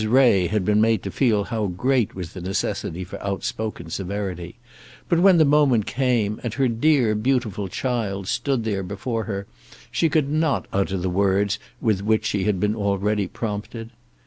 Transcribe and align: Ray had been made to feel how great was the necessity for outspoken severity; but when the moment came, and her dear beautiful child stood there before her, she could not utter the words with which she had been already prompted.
Ray 0.07 0.47
had 0.47 0.65
been 0.65 0.81
made 0.81 1.03
to 1.03 1.11
feel 1.11 1.43
how 1.43 1.67
great 1.67 2.15
was 2.15 2.33
the 2.33 2.41
necessity 2.41 3.03
for 3.03 3.23
outspoken 3.23 3.91
severity; 3.91 4.55
but 5.07 5.19
when 5.19 5.37
the 5.37 5.45
moment 5.45 5.85
came, 5.85 6.41
and 6.43 6.51
her 6.55 6.67
dear 6.67 7.13
beautiful 7.13 7.67
child 7.67 8.27
stood 8.27 8.63
there 8.63 8.81
before 8.81 9.25
her, 9.25 9.45
she 9.91 10.09
could 10.09 10.27
not 10.31 10.67
utter 10.73 10.97
the 10.97 11.07
words 11.07 11.59
with 11.79 12.01
which 12.01 12.25
she 12.25 12.45
had 12.45 12.59
been 12.59 12.75
already 12.75 13.27
prompted. 13.27 13.91